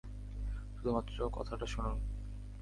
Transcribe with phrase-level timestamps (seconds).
[0.75, 1.97] শুধুমাত্র কথাটা শুনুন।